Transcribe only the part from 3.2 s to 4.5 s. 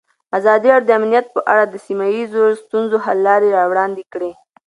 لارې راوړاندې کړې.